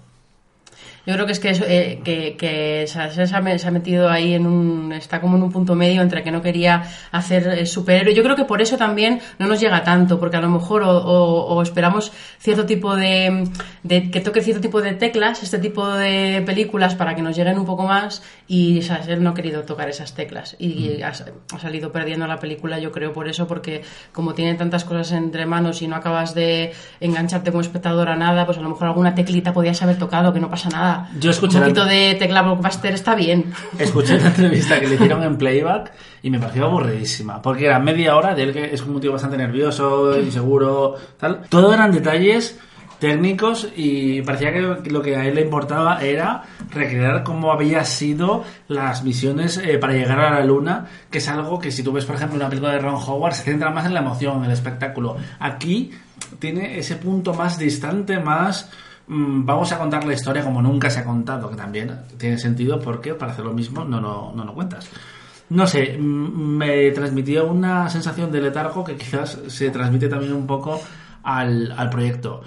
[1.09, 4.47] Yo creo que es que, eso, eh, que, que se se ha metido ahí en
[4.47, 4.93] un.
[4.93, 8.13] Está como en un punto medio entre que no quería hacer eh, superhéroe.
[8.15, 10.91] Yo creo que por eso también no nos llega tanto, porque a lo mejor o,
[10.99, 13.49] o- o esperamos cierto tipo de,
[13.85, 14.11] de.
[14.11, 17.65] que toque cierto tipo de teclas, este tipo de películas, para que nos lleguen un
[17.65, 18.23] poco más.
[18.47, 20.57] Y Scorsese no ha querido tocar esas teclas.
[20.59, 23.81] Y ha, ha salido perdiendo la película, yo creo, por eso, porque
[24.13, 28.45] como tiene tantas cosas entre manos y no acabas de engancharte como espectador a nada,
[28.45, 30.98] pues a lo mejor alguna teclita podías haber tocado, que no pasa nada.
[31.21, 33.53] Yo escuché Un la- poquito de tecla blockbuster está bien.
[33.79, 37.41] Escuché la entrevista que le hicieron en playback y me pareció aburridísima.
[37.43, 41.43] Porque era media hora de él que es un tío bastante nervioso, inseguro, tal.
[41.49, 42.59] Todo eran detalles
[42.99, 48.43] técnicos y parecía que lo que a él le importaba era recrear cómo había sido
[48.67, 52.05] las misiones eh, para llegar a la luna, que es algo que si tú ves,
[52.05, 54.51] por ejemplo, una película de Ron Howard, se centra más en la emoción, en el
[54.51, 55.17] espectáculo.
[55.39, 55.93] Aquí
[56.41, 58.69] tiene ese punto más distante, más
[59.09, 63.15] vamos a contar la historia como nunca se ha contado, que también tiene sentido porque
[63.15, 64.89] para hacer lo mismo no lo, no lo cuentas.
[65.51, 70.47] No sé, mm, me transmitió una sensación de letargo que quizás se transmite también un
[70.47, 70.81] poco
[71.23, 72.43] al, al proyecto.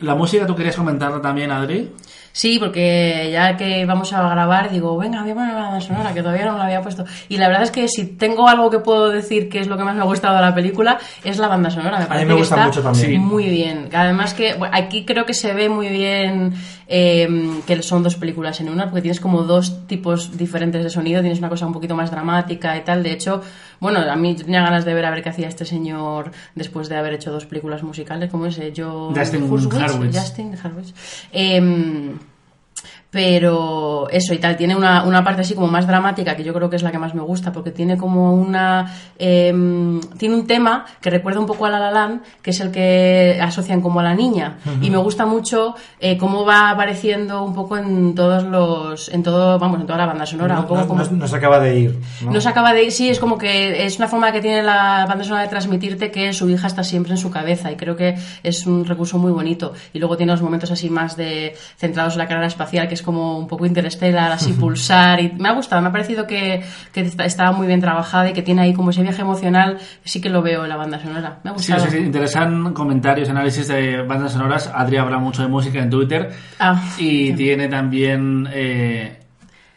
[0.00, 1.92] La música, ¿tú querías comentarla también, Adri?
[2.36, 6.12] Sí, porque ya que vamos a grabar, digo, venga, voy a poner la banda sonora,
[6.12, 7.06] que todavía no la había puesto.
[7.30, 9.84] Y la verdad es que si tengo algo que puedo decir que es lo que
[9.84, 11.98] más me ha gustado de la película, es la banda sonora.
[11.98, 13.12] Me mí me que gusta está mucho también.
[13.12, 13.18] Sí.
[13.18, 13.88] muy bien.
[13.90, 16.52] Además que bueno, aquí creo que se ve muy bien
[16.88, 17.26] eh,
[17.66, 21.38] que son dos películas en una, porque tienes como dos tipos diferentes de sonido, tienes
[21.38, 23.02] una cosa un poquito más dramática y tal.
[23.02, 23.40] De hecho,
[23.80, 26.96] bueno, a mí tenía ganas de ver a ver qué hacía este señor después de
[26.96, 29.12] haber hecho dos películas musicales, como ese, yo...
[29.16, 30.18] Justin Hurwitz.
[30.18, 30.94] Justin Harwich.
[31.32, 32.18] Em,
[33.16, 36.68] pero eso y tal, tiene una, una parte así como más dramática que yo creo
[36.70, 40.84] que es la que más me gusta porque tiene como una em, tiene un tema
[41.00, 44.02] que recuerda un poco a La La Land que es el que asocian como a
[44.02, 49.08] la niña y me gusta mucho eh, cómo va apareciendo un poco en todos los
[49.08, 51.36] en todo vamos en toda la banda sonora No, un poco no- como- no se
[51.36, 51.98] acaba de ir.
[52.22, 52.30] ¿no?
[52.32, 55.06] no se acaba de ir, sí, es como que es una forma que tiene la
[55.08, 58.14] banda sonora de transmitirte que su hija está siempre en su cabeza y creo que
[58.42, 59.72] es un recurso muy bonito.
[59.92, 63.02] Y luego tiene los momentos así más de centrados en la carrera espacial, que es
[63.06, 65.18] como un poco interestelar, así pulsar.
[65.20, 68.42] Y me ha gustado, me ha parecido que, que estaba muy bien trabajada y que
[68.42, 71.38] tiene ahí como ese viaje emocional, sí que lo veo en la banda sonora.
[71.42, 71.84] Me ha gustado.
[71.86, 74.70] sí, sí, interesan comentarios, análisis de bandas sonoras.
[74.74, 76.30] Adri habla mucho de música en Twitter.
[76.58, 79.20] Ah, Y tiene también eh,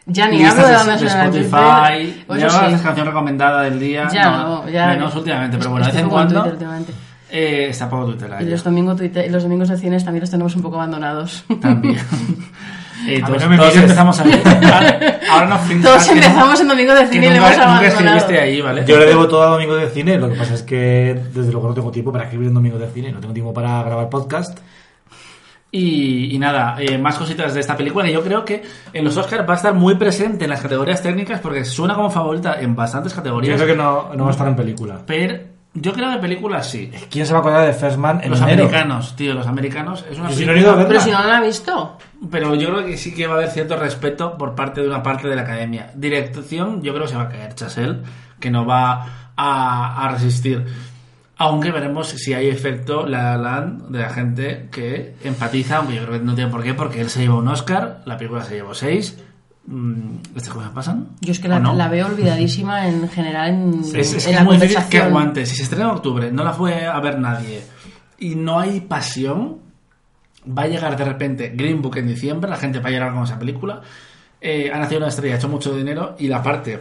[0.06, 1.24] ya ni hablo de de, banda de sonora.
[1.24, 2.02] en Spotify.
[2.04, 2.24] Twitter.
[2.26, 2.74] Pues ya sí.
[2.74, 4.08] de canción recomendada del día.
[4.12, 4.88] Ya no, ya.
[4.88, 6.68] Menos últimamente, pero bueno, de vez en cuando Twitter
[7.32, 8.28] eh, está poco Twitter.
[8.40, 11.44] Y los domingos, tuite- los domingos de cines también los tenemos un poco abandonados.
[11.60, 11.96] También.
[13.06, 13.76] Eh, A todos no mires.
[13.76, 14.24] empezamos a...
[15.30, 17.86] Ahora nos Todos empezamos en domingo de cine y le hemos nunca abandonado.
[17.96, 18.84] escribiste ahí, ¿vale?
[18.86, 21.68] Yo le debo todo a Domingo de Cine, lo que pasa es que desde luego
[21.68, 24.58] no tengo tiempo para escribir en Domingo de Cine, no tengo tiempo para grabar podcast.
[25.72, 28.60] Y, y nada, eh, más cositas de esta película que yo creo que
[28.92, 32.10] en los Oscars va a estar muy presente en las categorías técnicas porque suena como
[32.10, 33.54] favorita en bastantes Yo categorías.
[33.54, 34.98] creo que no, no va a estar en película.
[35.06, 35.38] Pero
[35.74, 36.90] yo creo que películas sí.
[37.10, 38.64] ¿Quién se va a acordar de First Man en Los enero?
[38.64, 40.88] americanos, tío, los americanos es una Yo no he ido a verla.
[40.88, 41.98] Pero si no la ha visto.
[42.30, 45.02] Pero yo creo que sí que va a haber cierto respeto por parte de una
[45.02, 45.90] parte de la academia.
[45.94, 48.02] Dirección, yo creo que se va a caer Chasel,
[48.40, 50.66] que no va a, a resistir.
[51.36, 56.04] Aunque veremos si hay efecto La La Land de la gente que empatiza, aunque yo
[56.04, 58.56] creo que no tiene por qué, porque él se llevó un Oscar, la película se
[58.56, 59.18] llevó seis.
[59.66, 61.08] Mm, ¿Estas cosas pasan?
[61.20, 61.74] Yo es que ¿O la, no?
[61.74, 64.98] la veo olvidadísima en general en, Es, es en que la es muy difícil que
[64.98, 65.46] aguante.
[65.46, 67.62] Si se estrena en octubre, no la fue a ver nadie
[68.20, 69.58] y no hay pasión,
[70.46, 73.24] va a llegar de repente Green Book en diciembre, la gente va a llorar con
[73.24, 73.80] esa película.
[74.40, 76.80] Eh, ha nacido una estrella, ha hecho mucho dinero y la parte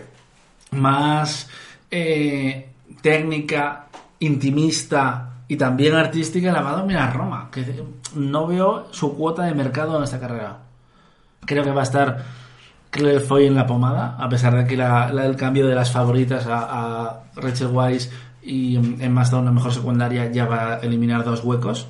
[0.72, 1.50] más
[1.90, 2.70] eh,
[3.02, 3.88] técnica,
[4.20, 7.50] intimista y también artística la va a dominar Roma.
[7.52, 7.84] Que
[8.16, 10.60] no veo su cuota de mercado en esta carrera.
[11.46, 12.26] Creo que va a estar
[12.90, 15.92] Claire Foy en la pomada, a pesar de que la, la- el cambio de las
[15.92, 16.60] favoritas a,
[17.08, 18.10] a Rachel Weisz
[18.42, 21.88] y mm, Emma Stone, la mejor secundaria, ya va a eliminar dos huecos.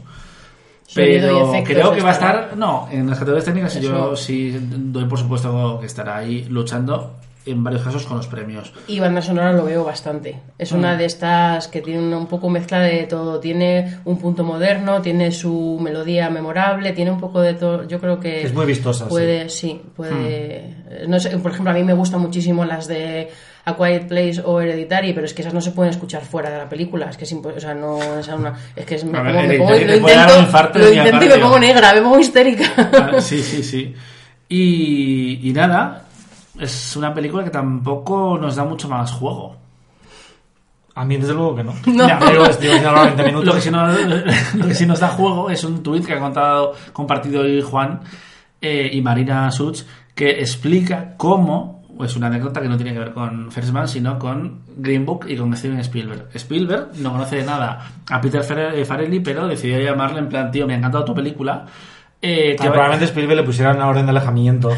[0.95, 3.87] Pero creo que va a estar, no, en las categorías técnicas Eso.
[3.87, 7.15] yo sí doy por supuesto que estará ahí luchando
[7.51, 8.73] en varios casos con los premios.
[8.87, 10.39] Y banda sonora lo veo bastante.
[10.57, 10.77] Es Mm.
[10.77, 13.39] una de estas que tiene una- un poco mezcla de todo.
[13.39, 17.87] Tiene un punto moderno, tiene su melodía memorable, tiene un poco de todo.
[17.87, 18.43] Yo creo que.
[18.43, 20.75] Es muy vistosa, Puede, sí, puede.
[21.05, 21.09] Mm.
[21.09, 23.29] No sé, por ejemplo, a mí me gustan muchísimo las de
[23.65, 26.57] A Quiet Place o Hereditary, pero es que esas no se pueden escuchar fuera de
[26.57, 27.09] la película.
[27.09, 28.53] Es que es O sea, no es una.
[28.75, 31.93] Es que es, me, ver, pongo- me pongo- lo intento, lo y me pongo negra,
[31.93, 33.19] me pongo histérica.
[33.21, 33.93] Sí, sí, sí.
[34.47, 36.05] Y, y nada,
[36.59, 39.55] es una película que tampoco nos da mucho más juego.
[40.95, 41.73] A mí desde luego que no.
[41.87, 42.07] No.
[42.07, 43.45] Ya, pero estoy hablando 20 minutos.
[43.47, 46.19] Lo que, sí nos, lo que sí nos da juego es un tuit que ha
[46.19, 48.01] contado, compartido hoy Juan
[48.61, 49.81] eh, y Marina Such,
[50.13, 54.19] que explica cómo, es una anécdota que no tiene que ver con First Man, sino
[54.19, 56.27] con Green Book y con Steven Spielberg.
[56.33, 60.67] Spielberg no conoce de nada a Peter Fare- Farrelly, pero decidió llamarle en plan, tío,
[60.67, 61.65] me ha encantado tu película.
[62.21, 64.69] Eh, Ah, probablemente Spielberg le pusieran una orden de alejamiento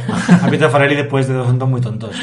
[0.42, 2.16] a Peter Farrelly después de dos juntos muy tontos.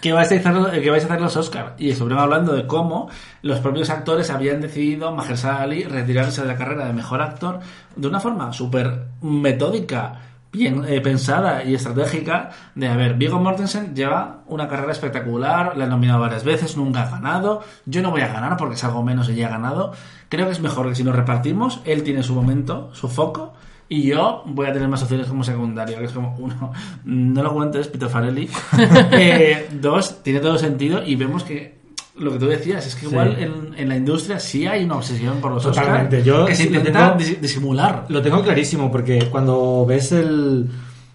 [0.00, 1.74] que vais a hacer, que vais a hacer los Oscar.
[1.78, 3.10] Y estuvieron hablando de cómo
[3.42, 7.60] los propios actores habían decidido Mahershala Ali retirarse de la carrera de mejor actor
[7.94, 13.92] de una forma súper metódica bien eh, pensada y estratégica de a ver Viggo Mortensen
[13.94, 17.62] lleva una carrera espectacular le han nominado varias veces nunca ha ganado.
[17.84, 19.92] Yo no voy a ganar porque es algo menos y ya ha ganado.
[20.30, 21.82] Creo que es mejor que si nos repartimos.
[21.84, 23.52] Él tiene su momento su foco
[23.88, 26.72] y yo voy a tener más opciones como secundario, que es como, uno,
[27.04, 28.48] no lo cuentes, Peter Farelli.
[29.12, 31.74] Eh, dos, tiene todo sentido y vemos que
[32.16, 33.06] lo que tú decías es que Sí.
[33.06, 36.54] igual en, en la industria sí hay una obsesión por los Totalmente, Oscar yo que
[36.54, 38.06] se sí lo intenta tengo- dis- disimular.
[38.08, 40.68] Lo tengo clarísimo porque cuando ves el,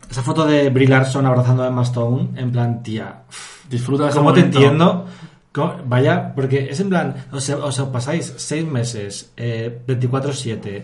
[0.09, 3.21] esa foto de Brie Larson abrazando a Emma Stone, en plan, tía,
[3.69, 5.05] Disfruta ¿cómo te entiendo?
[5.53, 10.83] ¿Cómo- Vaya, porque es en plan, o sea, os pasáis seis meses, eh, 24-7,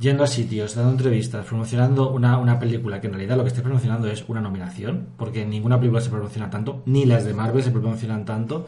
[0.00, 3.64] yendo a sitios, dando entrevistas, promocionando una, una película que en realidad lo que estáis
[3.64, 7.70] promocionando es una nominación, porque ninguna película se promociona tanto, ni las de Marvel se
[7.70, 8.66] promocionan tanto.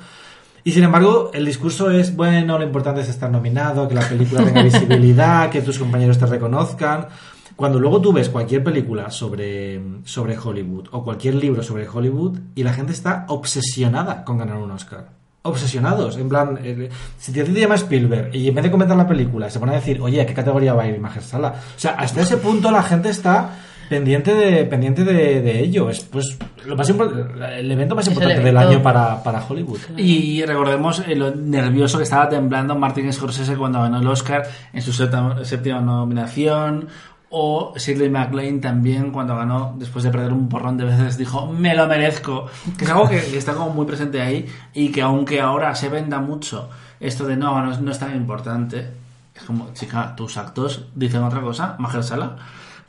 [0.62, 4.44] Y sin embargo, el discurso es, bueno, lo importante es estar nominado, que la película
[4.44, 7.08] tenga visibilidad, que tus compañeros te reconozcan.
[7.56, 12.62] Cuando luego tú ves cualquier película sobre, sobre Hollywood o cualquier libro sobre Hollywood y
[12.62, 15.21] la gente está obsesionada con ganar un Oscar.
[15.42, 16.16] Obsesionados.
[16.16, 19.50] En plan, eh, si te, te llama Spielberg y en vez de comentar la película
[19.50, 21.48] se pone a decir, oye, ¿a qué categoría va a ir Mahershala?
[21.48, 23.50] O sea, hasta ese punto la gente está
[23.92, 25.90] pendiente de pendiente de, de ello.
[25.90, 29.80] Es pues lo más el evento más importante del año para, para Hollywood.
[29.98, 34.80] Y recordemos eh, lo nervioso que estaba temblando Martin Scorsese cuando ganó el Oscar en
[34.80, 36.88] su séptima nominación.
[37.34, 41.74] O Shirley MacLaine también cuando ganó, después de perder un porrón de veces, dijo, me
[41.74, 42.46] lo merezco.
[42.76, 45.88] Que es algo que, que está como muy presente ahí y que aunque ahora se
[45.88, 46.68] venda mucho
[47.00, 48.86] esto de no, no, es- no es tan importante,
[49.34, 52.36] es como, chica, tus actos dicen otra cosa, Mahershala.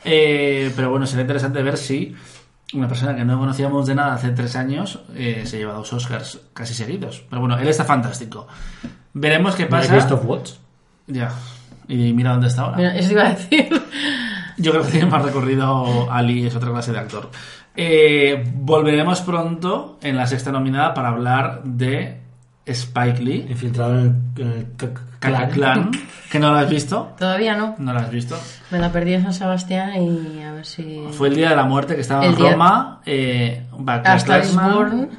[0.03, 2.13] Eh, pero bueno, será interesante ver si
[2.73, 6.41] una persona que no conocíamos de nada hace tres años eh, se lleva dos Oscars
[6.53, 7.23] casi seguidos.
[7.29, 8.45] Pero bueno, él está fantástico.
[9.13, 9.93] Veremos qué pasa.
[9.93, 10.59] Christoph Waltz.
[11.07, 11.31] Ya.
[11.87, 12.77] Y mira dónde está ahora.
[12.77, 13.69] Mira, eso iba a decir.
[14.57, 17.29] Yo creo que tiene más recorrido Ali, es otra clase de actor.
[17.75, 22.19] Eh, volveremos pronto en la sexta nominada para hablar de
[22.65, 24.65] Spike Lee, Infiltrado en el, en el
[25.19, 25.91] Clan, clan.
[26.29, 27.13] que no lo has visto.
[27.17, 27.75] Todavía no.
[27.77, 28.37] No lo has visto.
[28.71, 31.01] Me la perdí en San Sebastián y a ver si.
[31.11, 32.99] Fue el día de la muerte que estaba en El Roma.
[33.05, 34.43] Eh, A Star.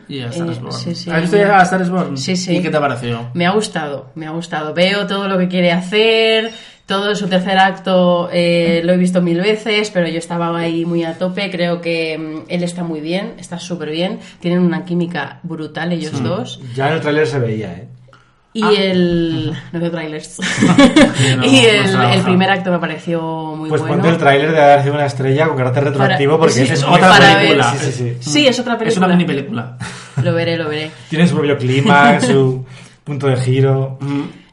[0.07, 0.73] Y a Star Eh, Born.
[0.73, 1.11] sí, sí.
[1.11, 1.87] ¿Has visto ya a Star?
[2.17, 2.57] Sí, sí.
[2.59, 3.31] ¿Y qué te pareció?
[3.33, 4.75] Me ha gustado, me ha gustado.
[4.75, 6.53] Veo todo lo que quiere hacer,
[6.87, 11.03] todo su tercer acto eh, lo he visto mil veces, pero yo estaba ahí muy
[11.05, 11.51] a tope.
[11.51, 14.19] Creo que mm, él está muy bien, está súper bien.
[14.41, 16.61] Tienen una química brutal ellos dos.
[16.75, 17.89] Ya en el tráiler se veía, ¿eh?
[18.57, 18.71] Y Ah.
[18.77, 19.53] el...
[19.73, 20.39] No veo trailers.
[21.39, 22.15] no, y no el, trabaja.
[22.15, 23.21] el primer acto me pareció
[23.57, 23.97] muy Pues bueno.
[23.97, 26.83] ponte el tráiler de haber sido una estrella con carácter retroactivo porque sí, es, Es
[26.85, 27.73] otra para película.
[27.73, 28.31] ver- Sí, sí, sí.
[28.31, 29.07] Sí, es otra Es película.
[29.07, 29.77] una mini película.
[30.23, 30.91] Lo veré, lo veré.
[31.11, 32.65] Tiene su propio clima, su
[33.05, 33.99] punto de giro.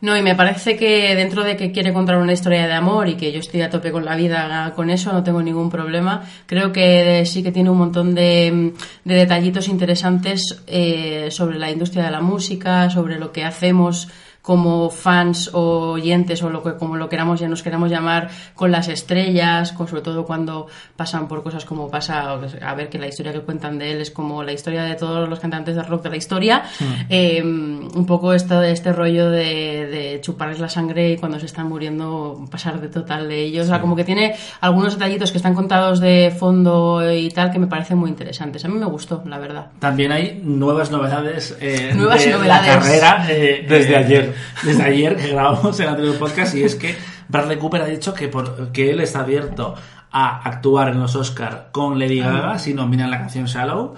[0.02, 3.16] No, y me parece que dentro de que quiere contar una historia de amor y
[3.16, 6.74] que yo estoy a tope con la vida con eso, no tengo ningún problema, creo
[6.74, 8.74] que sí que tiene un montón de,
[9.06, 14.10] de detallitos interesantes eh, sobre la industria de la música, sobre lo que hacemos
[14.42, 18.72] como fans o oyentes o lo que como lo queramos ya nos queramos llamar con
[18.72, 23.08] las estrellas con sobre todo cuando pasan por cosas como pasa a ver que la
[23.08, 26.04] historia que cuentan de él es como la historia de todos los cantantes de rock
[26.04, 26.64] de la historia.
[27.10, 31.68] Eh, un poco esto este rollo de, de chuparles la sangre y cuando se están
[31.70, 33.66] muriendo pasar de total de ellos.
[33.66, 37.60] O sea como que tiene algunos detallitos que están contados de fondo y tal que
[37.60, 38.66] me parecen muy interesantes.
[38.66, 39.68] A mí me gustó la verdad.
[39.80, 42.68] También hay nuevas novedades eh, Nuevas de novedades.
[42.68, 43.26] la carrera.
[43.30, 44.36] eh, Desde eh, ayer.
[44.64, 46.96] Desde ayer que grabamos el anterior podcast y es que
[47.30, 49.76] Bradley Cooper ha dicho que, por, que él está abierto
[50.12, 52.32] a actuar en los Oscar con Lady Ah.
[52.32, 53.96] Gaga si nominan la canción Shallow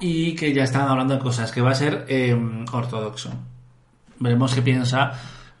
[0.00, 2.38] y que ya están hablando de cosas, que va a ser eh,
[2.72, 3.30] ortodoxo.
[4.18, 5.12] Veremos qué piensa.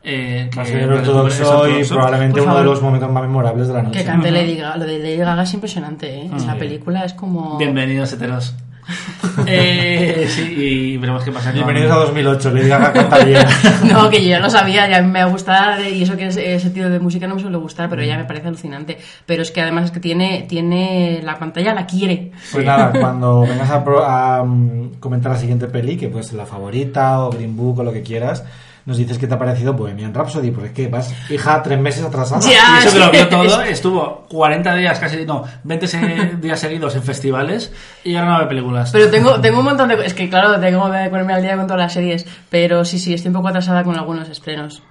[0.02, 3.74] Eh, que Va a ser ortodoxo y probablemente uno de los momentos más memorables de
[3.74, 3.98] la noche.
[3.98, 6.30] que cante Lady Gaga lo de Lady Gaga es impresionante ¿eh?
[6.46, 8.54] la película es como Bienvenidos, heteros.
[9.46, 11.46] eh, sí, y veremos qué pasa.
[11.50, 13.44] con- Bienvenidos a 2008, Lady Gaga canta bien.
[13.92, 16.88] No, que yo ya lo sabía, ya me gusta y eso que es, ese tipo
[16.88, 18.98] de música no me suele gustar, pero ya me parece alucinante.
[19.26, 22.32] Pero es que además es que tiene, tiene la pantalla la quiere.
[22.52, 26.34] Pues nada, cuando vengas a, pro- a, mm, comentar la siguiente peli, que puede ser
[26.36, 28.44] la favorita o Green Book o lo que quieras,
[28.86, 32.04] nos dices qué te ha parecido Bohemian Rhapsody, porque es que vas, hija, tres meses
[32.04, 32.40] atrasada.
[32.40, 32.80] Ya.
[32.82, 36.94] Y eso que lo vio todo, estuvo 40 días casi, no, 20 se- días seguidos
[36.96, 37.72] en festivales
[38.04, 38.90] y ahora no ve películas.
[38.92, 40.06] Pero tengo, tengo un montón de...
[40.06, 43.12] Es que claro, tengo que ponerme al día con todas las series, pero sí, sí,
[43.12, 44.82] estoy un poco atrasada con algunos estrenos.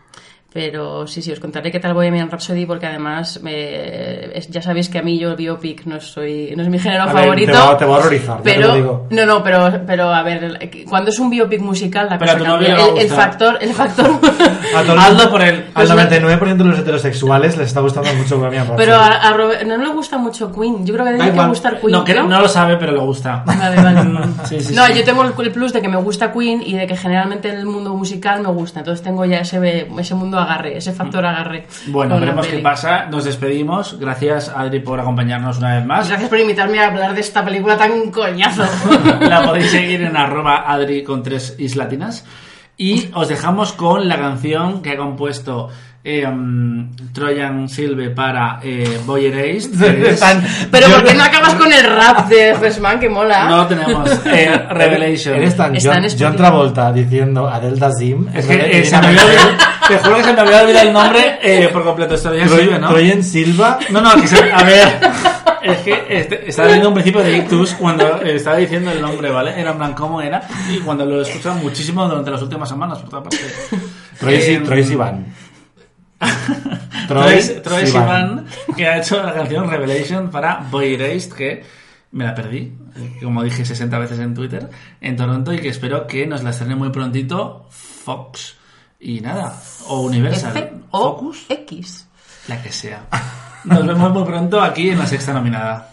[0.55, 4.87] Pero sí, sí, os contaré qué tal Bohemian Rhapsody porque además eh, es- ya sabéis
[4.87, 7.51] que a mí yo el biopic no soy no es mi género A ver, favorito.
[7.51, 9.07] te va- te va a horrorizar, ya te pero lo digo.
[9.09, 12.75] no, no, pero pero a ver, cuando es un biopic musical la Pero cosa cambia.
[12.87, 14.05] El, el factor el factor
[14.91, 15.65] el Hazlo por él.
[15.73, 18.77] Al Pues no- 99% de los heterosexuales les está gustando mucho Bohemian Rhapsody.
[18.77, 20.85] Pero a, a Robert- no, no le gusta mucho Queen.
[20.85, 21.91] Yo creo que tiene que gustar Queen.
[21.91, 23.43] no, que no lo sabe, pero le gusta.
[23.45, 24.05] Vale, vale.
[24.45, 24.93] Sí, sí, no, sí.
[24.93, 27.65] yo tengo el, el plus de que me gusta Queen y de que generalmente el
[27.65, 28.79] mundo musical me gusta.
[28.79, 31.65] Entonces tengo ya ese, ese mundo agarre, ese factor agarre.
[31.87, 33.05] Bueno, veremos qué pasa.
[33.07, 33.99] Nos despedimos.
[33.99, 36.07] Gracias, Adri, por acompañarnos una vez más.
[36.07, 38.63] Gracias por invitarme a hablar de esta película tan coñazo.
[39.19, 42.25] La podéis seguir en arroba Adri con tres is latinas.
[42.77, 45.69] Y os dejamos con la canción que ha compuesto
[46.07, 49.69] eh, um, Trojan Silve para eh, Boyer Ace.
[50.71, 53.49] Pero ¿por qué no acabas con el rap de Freshman que mola?
[53.49, 55.35] No tenemos eh, Revelation.
[55.35, 56.03] Eres tan John.
[56.17, 58.27] John Travolta diciendo Adel Dazim.
[58.33, 59.49] Es que se me había olvidado,
[59.87, 62.15] te juro que se me había olvidado el nombre eh, por completo.
[62.15, 62.89] Ya Silve, ¿no?
[62.89, 63.79] Troyen Silva.
[63.89, 64.87] No, no, que se- a ver.
[65.65, 69.59] Es que este, estaba viendo un principio de Ictus cuando estaba diciendo el nombre, ¿vale?
[69.59, 70.39] Era en plan, ¿cómo era?
[70.71, 73.39] Y cuando lo he escuchado muchísimo durante las últimas semanas, por toda parte.
[74.19, 75.25] Troy, Eh, Troy Sivan.
[77.07, 78.45] Troy, Troy Sivan,
[78.75, 81.63] que ha hecho la canción Revelation para Boy Erased, que
[82.11, 82.73] me la perdí,
[83.21, 84.69] como dije 60 veces en Twitter,
[85.01, 88.55] en Toronto, y que espero que nos la estrene muy prontito Fox.
[88.99, 90.83] Y nada, o Universal.
[90.91, 91.45] O Focus.
[91.49, 92.07] X.
[92.47, 93.05] La que sea.
[93.65, 95.91] Nos vemos muy pronto aquí en la sexta nominada.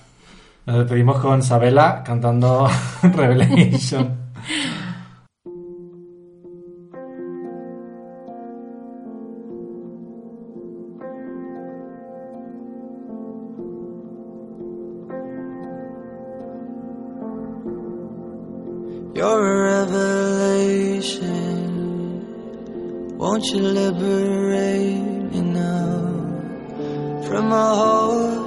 [0.65, 2.71] Nos despedimos con Sabela cantando
[3.03, 4.17] Revelation.
[19.15, 21.19] You're a revelation.
[23.19, 28.42] Won't you liberate me now from my whole